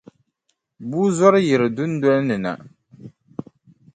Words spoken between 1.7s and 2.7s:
dundolini na.